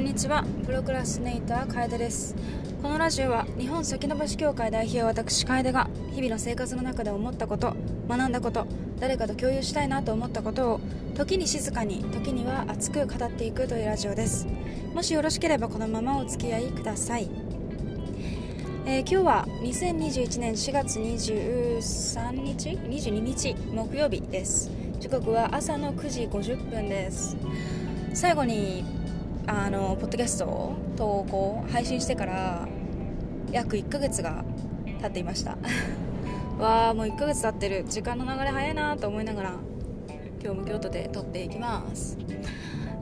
[0.00, 0.46] んにちは。
[0.64, 2.34] プロクラスネイター楓です。
[2.82, 7.76] このラジオは日本先延ばし協会代表私楓が日々の生活の中で思ったこと
[8.08, 8.66] 学んだこと
[8.98, 10.80] 誰かと共有したいなと思ったことを
[11.14, 14.46] 時に静かに時には熱く語っていくというラジオです。
[14.94, 17.28] もしよろしければこのままお付き合いください。
[18.86, 24.70] えー、今日は2021年4月23日22日木曜日です。
[24.98, 27.36] 時刻は朝の9時50分です。
[28.14, 28.99] 最後に
[29.46, 32.68] あのポッドキャストを投稿配信してから
[33.50, 34.44] 約1ヶ月が
[35.00, 35.56] 経っていました。
[36.58, 37.84] わあもう1ヶ月経ってる。
[37.88, 39.54] 時間の流れ早いなと思いながら
[40.42, 42.16] 今日も京都で撮っていきます、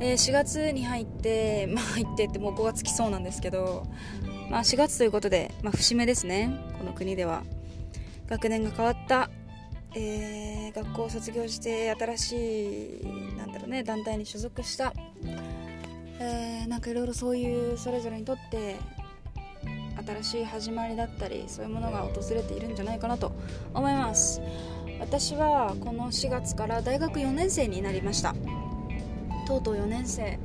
[0.00, 3.84] えー、4月に入って まあ入ってってもう5月来そうなんですけど
[4.50, 6.50] まあ4月ということで、まあ、節目ですね。
[6.78, 7.42] この国では。
[8.28, 9.30] 学年が変わった。
[9.94, 14.92] えー、学校を卒業して新しいなんだろうね団体に所属した。
[16.20, 18.76] えー、なんかいろいろそういうそれぞれにとって
[20.06, 23.32] 新しい始まりだったりそういうものが訪れているんじゃないかなと
[23.74, 24.40] 思います。
[25.00, 28.34] 私はこの4月から大学4年生になりました。
[29.46, 30.38] とうとう4年生。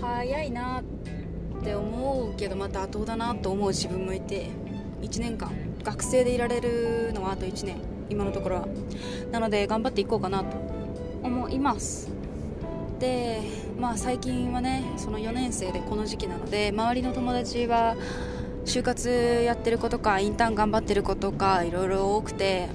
[0.00, 4.48] 早いなって思うけどまた後だなと思う自分もいて
[5.02, 5.50] 1年間
[5.82, 7.76] 学生でいられるのはあと1年
[8.10, 8.68] 今のところは。
[9.32, 10.56] なので頑張っていこうかなと
[11.22, 12.13] 思います。
[12.98, 13.42] で
[13.78, 17.96] まあ最近はねその4年生でこの時期なので周りの友達は
[18.64, 22.68] 就活やってる子とかインターン頑張ってる子とかいろいろ多くて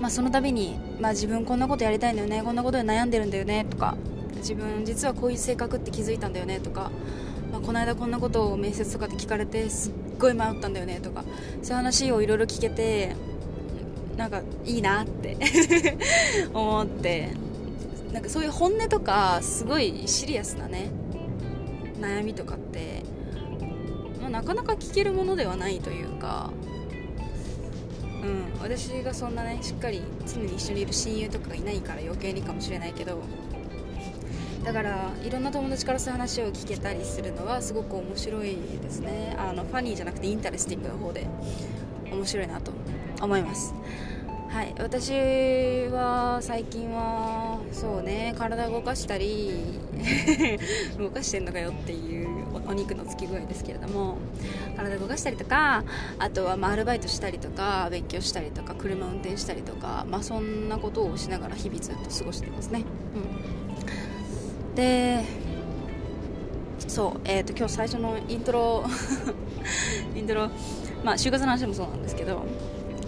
[0.00, 3.96] まあその度に、まあ、自分こんなことやりたいんだよねこんなことで悩んでるんだよねとか
[4.36, 6.90] 自分実はこういう性格って気づいたんだよねとか、
[7.52, 11.24] まあ、この間こんなことを面接とかで聞かれてすっごい迷ったんだよねとか
[11.62, 13.14] そういう話をいろいろ聞けて
[14.16, 15.36] なんかいいなって
[16.54, 17.49] 思って。
[18.12, 20.90] なんかそういう本音とかすごいシリアスなね
[22.00, 23.02] 悩みとかって、
[24.20, 26.50] まあ、なかなか聞けるものではないというか
[28.22, 33.22] うん私がそんなねしっかり常に一緒にいる親友とかがいないから余計にかもしれないけど
[34.64, 39.34] だからいろんな友達からそういう話を聞けたりするのはすごく面白いですね。
[39.38, 41.26] あの funny じゃなくて interesting の方で
[42.12, 42.72] 面白いなと
[43.22, 43.74] 思います。
[44.50, 45.12] はい私
[45.90, 49.78] は最近はそうね体動かしたり
[50.98, 52.28] 動かしてんのかよっていう
[52.66, 54.16] お肉のつき具合ですけれども
[54.76, 55.84] 体動かしたりとか
[56.18, 62.84] あとはまアルバイトしたりとか勉強したりとか車運転したりとかまあそんなことをしながら日々ずっと過ごしてますね、
[64.68, 65.24] うん、で
[66.88, 68.84] そうえっ、ー、と今日最初のイントロ
[70.16, 70.50] イントロ
[71.04, 72.44] まあ就活の話もそうなんですけど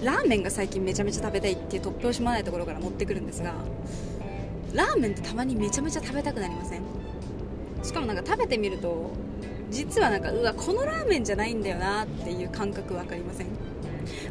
[0.03, 3.55] ラーメンが最近めちゃめちゃ食べたいっていう突拍子もないところから持ってくるんですが
[4.75, 6.83] ラーメンってたまにめちゃめちゃ食べたくなりません？
[7.83, 9.11] しかもなんか食べてみると
[9.71, 13.47] 実はなんかうわこのラーメンじゃないんだよなっていう感覚分かりません？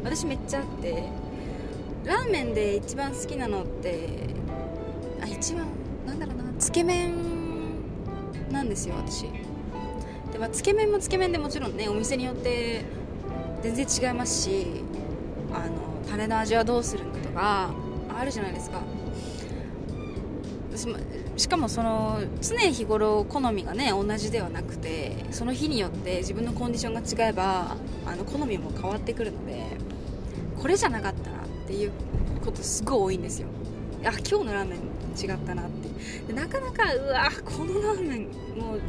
[0.04, 1.04] 私めっちゃあって
[2.04, 4.08] ラーメンで一番好きなのって
[5.20, 5.66] あ一番
[6.06, 7.12] なんだろうなつけ麺
[8.50, 9.22] なんですよ私。
[10.32, 12.84] で、まあ、つけ麺もつけ麺でもちろんねお店によって
[13.62, 14.66] 全然違いますし
[15.52, 15.74] あの
[16.10, 17.70] タレの味はどうするんだとか
[18.18, 18.80] あるじゃないですか。
[21.36, 27.76] しかもその常日頃好みがね同じではなくてその日によって自分のコンディションが違えば
[28.06, 29.66] あの好みも変わってくるので
[30.60, 31.92] これじゃなかったなっていう
[32.44, 33.48] ことすごい多いんですよ。
[34.04, 34.78] あ今日のラーメン
[35.16, 35.88] 違ったなって。
[36.26, 38.22] でなかなかうわこのラーメン
[38.58, 38.80] もう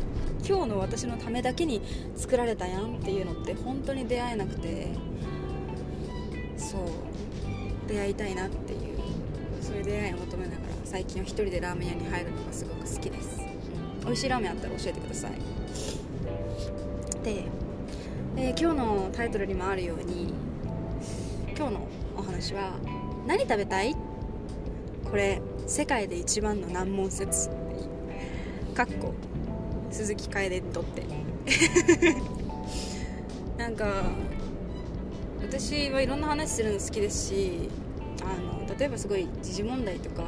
[0.48, 1.81] 今日の私のためだけに
[2.16, 4.88] 作られたやんっていうのって本当に出会えなくて
[6.58, 6.81] そう
[7.88, 8.93] 出会いたいなっていう。
[9.73, 13.41] そういう出会いを求めながら最近は1人でラーメン屋に入るのがすごく好きです、
[14.06, 15.31] 美味しいラーメンあったら教えてください。
[17.23, 17.45] で、
[18.38, 20.31] えー、今日のタイトルにもあるように
[21.57, 22.73] 今日のお話は
[23.25, 23.95] 何食べたい？
[25.09, 27.50] これ世界で一番の難問説。
[28.75, 29.15] かっこ
[29.89, 31.03] 鈴木楓にとって。
[33.57, 34.03] なんか
[35.42, 37.69] 私はいろんな話するの好きですし
[38.21, 40.24] あの例えばすごい時事問題とか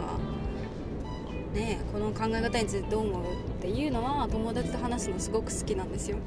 [1.54, 6.18] ねこの考え方についてどう思うっていうのは友達と話すのすごく好きなんですよ。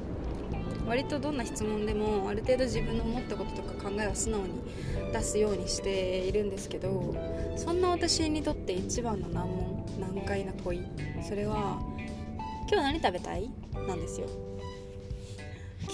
[0.87, 4.53] 割とどんな質問でもある程度自分の思ったこととか考えを素直に
[5.13, 7.15] 出すようにしているんですけど
[7.57, 10.81] そんな私にとって一番の難問難解な恋
[11.21, 11.79] それは
[12.71, 13.51] 「今日何食べたい?」
[13.87, 14.27] なんですよ。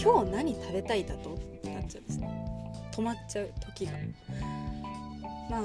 [0.02, 1.30] 今日何食べたいだと？
[1.64, 2.46] なっちゃうんですね。
[2.94, 3.92] 止まっちゃう時が。
[5.50, 5.62] まあ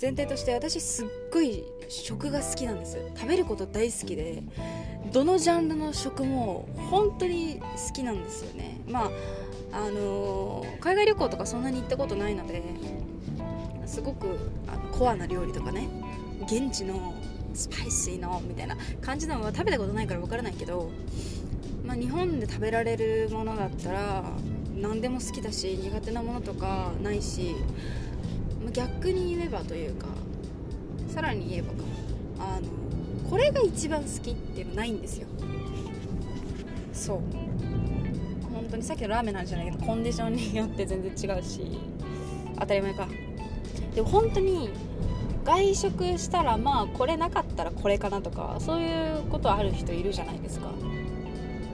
[0.00, 4.42] 前提として私すっごい食が好きなんです食べること大好きで
[5.12, 8.80] どのジャンルの食も本当に好きなんですよね。
[8.88, 9.10] まあ
[9.74, 12.62] あのー、海外旅行とかそんなに行ったことないので
[13.86, 14.26] すごく
[14.68, 15.88] あのコアな料理とかね
[16.44, 17.14] 現地の
[17.54, 20.90] スパイシーのみたいな感じのは食べたことないから分からないけど、
[21.84, 24.24] まあ、日本で食べられるものだったら
[24.74, 27.54] 何でも好きだし苦手なものとかないし、
[28.72, 30.06] 逆に言えばというか
[31.08, 31.74] さらに言えばか。
[32.38, 32.68] あの
[33.30, 35.26] これが一番好きっていうのないんですよ。
[36.92, 37.20] そう。
[38.52, 41.78] 本当にさっきのラーメンなんじゃないけどコンディションによって全然違うし
[42.58, 43.08] 当たり前か。
[43.94, 44.70] でも本当に
[45.44, 50.70] 外食したらまあこれなかったらこれかなとかそういうことある人いるじゃないですか。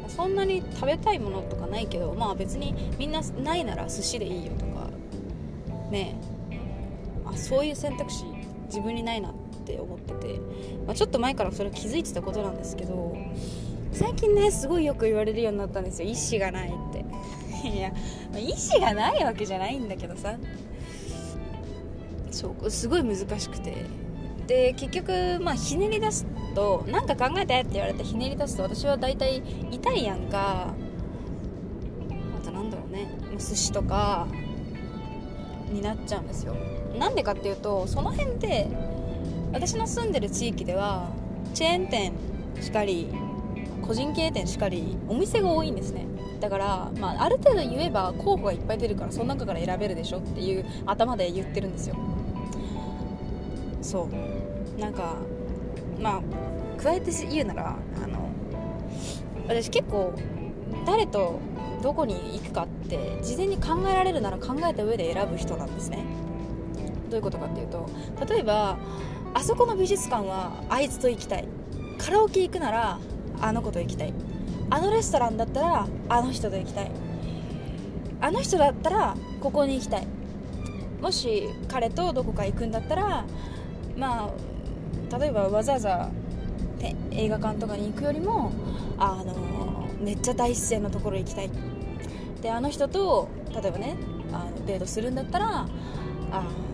[0.09, 4.89] そんなに食べたいものとかないけどまあ別にみんなないなら寿司でいいよとか
[5.91, 6.17] ね。
[6.21, 6.38] え
[7.31, 8.25] あそういう選択肢
[8.67, 9.33] 自分にないなっ
[9.65, 10.41] て思ってて、
[10.87, 13.17] まあ、ちょっと前からそれ気づいてたことなんですけど
[13.93, 16.09] 最近ねすごいよく言われるようになったんですよ。
[16.09, 17.05] 意思がないって。
[17.69, 17.89] いや
[18.37, 20.37] 意思がないわけじゃないんだけどさ。
[22.31, 23.75] そうすごい難しくて。
[24.47, 30.75] で結局まあひねり出すと何か考えてって言われてひねり出すと私は大体イタリアンか。
[32.41, 33.09] あとなんだろうね。
[33.39, 34.29] 寿司とか
[35.73, 36.55] になっちゃうんですよ。
[36.99, 38.69] なんでかっていうとその辺で
[39.53, 41.11] 私の住んでる地域では
[41.55, 42.13] チェーン店
[42.61, 43.09] しかり
[43.83, 46.07] 個人経営店しかりお店が多いんですね。
[46.41, 51.97] だから、まあ、ある程度言えば候補がいっぱい出るからその中から選べるでしょっていう頭で言ってるんですよ。
[53.83, 54.09] そ
[54.77, 54.81] う。
[54.81, 55.17] なんか
[56.01, 56.23] まあ
[56.81, 58.29] 加えて言うならあの
[59.49, 60.13] 私結構
[60.87, 61.41] 誰と
[61.83, 66.05] どこに行くかって事前に考えられるなら考えた上で選ぶ人なんですね。
[67.09, 67.89] どういうことかっていうと
[68.29, 68.79] 例えば
[69.35, 71.49] あそこの美術館はあいつと行きたい。
[71.99, 72.99] カラオケ行くなら
[73.41, 74.15] あの子と行きたい。
[74.71, 76.91] あのレストランだったらあの人と行きたい。
[78.21, 80.07] あの人だったらここに行きたい。
[81.01, 83.25] もし彼とどこか行くんだったら
[83.97, 84.31] ま
[85.13, 86.11] あ例えばわざわざ
[87.11, 88.53] 映画館とかに行くよりも
[88.99, 91.51] あのめっちゃ大自然のところ行きたい。
[92.43, 93.97] であの人と例えばね
[94.33, 95.73] あのデートするんだったらあなんだ
[96.31, 96.68] ろうね、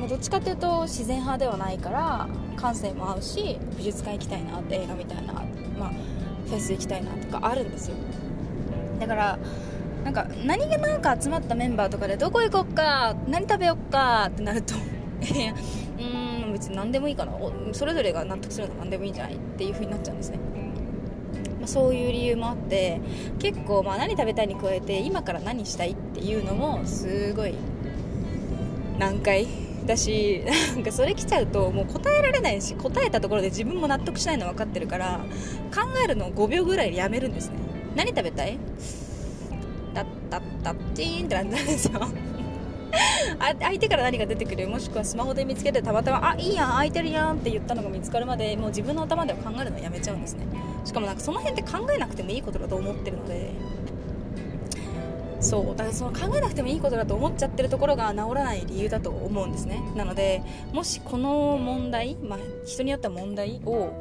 [0.00, 2.26] まあ、どっちかっていうと自然派ではないから
[2.56, 5.34] 感性も合うし美術館行きたいなって映画みたいな、
[5.78, 5.90] まあ、
[6.46, 7.96] フェス行きたいなとかあるんですよ。
[8.98, 9.38] だから
[10.04, 14.74] なんか何気なく集まったメンバーとかでどこ行こっか何食べよっかってなると
[16.00, 17.32] うん別に何でもいいかな。
[17.72, 20.38] それぞれが納得するのは何でもいいんじゃないっていう風になっちゃうんですね、
[21.58, 23.00] まあ、そういう理由もあって
[23.38, 27.54] 結構まあ何食べたいに加えて今から何したいっていうのもすごい
[28.98, 29.69] 難解。
[29.86, 30.42] だし
[30.74, 35.20] なんかそれ来ちゃうともう答えられないし答えたところで自分も納得しないの分かってるから
[35.74, 37.56] 考えるのを5秒ぐらいでやめるんですね。
[37.96, 38.58] 何食べたい？
[39.94, 42.00] タッタッタッチーンってなったんですよ。
[43.60, 44.68] 相手から何が出てくる？
[44.68, 50.44] もしくはスマホで見つけてたまたま「あいいやん空いてるやん」って言ったのが見つかるまでもう自分の頭では考えるのをやめちゃうんですね。
[50.84, 53.50] しかもなんかその辺って考えなくてもいいことだと思ってるので
[55.40, 59.82] そうだからその考えなくてもいいことだと思っちゃってるところが治らない理由だと思うんですね。
[59.96, 60.42] なので
[60.72, 63.92] もしこの問題、まあ、人によっては問題を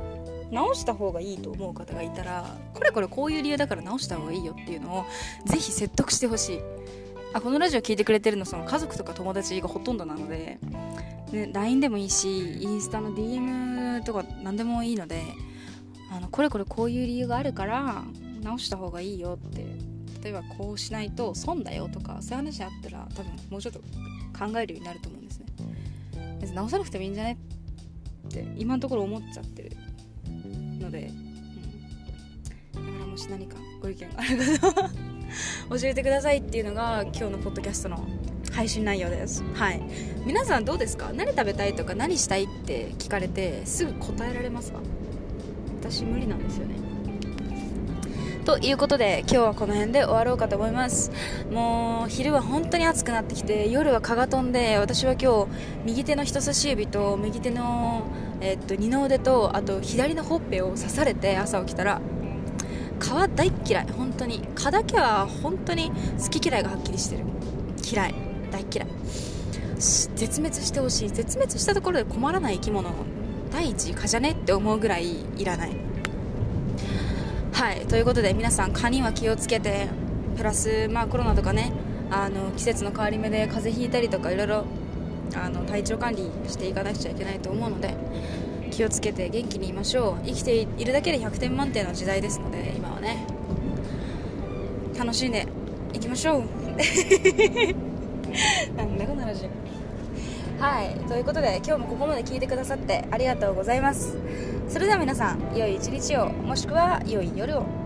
[0.52, 5.06] 直した方がいいと思う方がいたらこれこれこういう理由だから直した方がいいよっていうのを
[5.46, 6.60] ぜひ説得してほしい。
[7.32, 10.58] あこのラジオ聞いてくれてるのその家族とか友達がほとんどなので
[11.32, 15.22] で LINE でもいいしインスタの DM とか何でもいいので
[16.12, 18.04] あのこれこれこういう理由があるから
[18.42, 19.64] 直した方がいいよって
[20.24, 23.80] 例えばこうしないと損だよとかそういう話あったら多分もうちょっと
[24.38, 25.46] 考えるようになると思うんですね。
[26.42, 27.38] 別に直さなくてもいいんじゃね
[28.28, 29.72] って今のところ思っちゃってる
[30.80, 31.12] ので、
[32.76, 34.90] うん、だからもし何かご意見がある方
[35.80, 38.08] 教えてくださいっていうのが今日のポッドキャストの
[38.52, 39.44] 配信内容です。
[39.54, 39.82] はい。
[40.26, 41.12] 皆さんどうですか？
[41.14, 44.80] 何食べたいとか何したいって聞かれてすぐ答えられますか？
[45.82, 46.76] 私無理なんですよね。
[48.50, 51.12] ということで今日はこの辺で終わろうかと思います。
[51.52, 55.52] もう昼は本当に暑くなってきて夜は蚊が飛んで私は今日
[55.86, 58.02] 右手の人差し指と右手の、
[58.42, 62.02] えっと二の腕とあと左のほっぺを刺されて朝起きたら。
[63.00, 64.42] 皮大嫌い本当に。
[64.56, 67.26] 蚊だけは本当に好き嫌いがはっきりしてる。
[67.88, 68.16] 嫌い
[68.50, 68.88] 大嫌い。
[69.78, 71.10] 絶滅してほしい。
[71.12, 72.90] 絶滅したところで困らない生き物。
[73.52, 75.89] 第一蚊じゃねって思うぐらいいらない。
[77.60, 79.90] はいということで皆さん蚊には気をつけて
[80.38, 81.74] プラスまあコロナとかね
[82.10, 84.64] あの季節の変わり目で風邪ひいたりとかいろいろ
[85.36, 87.98] あの体調管理していかなくちゃいけないと思うので
[88.72, 90.26] 気をつけて元気にいましょう。
[90.26, 93.28] 生きているだけで100点満点の時代ですので今はね。
[94.98, 95.46] 楽しんで
[95.94, 96.44] いきましょう。
[98.78, 99.50] なんだこの話
[100.60, 104.18] はいということで今日もここまで聞いてくださってありがとうございます。
[104.68, 107.79] それでは皆さん良い一日をもしくは良い夜を。